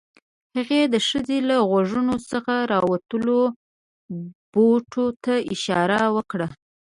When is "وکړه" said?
6.15-6.47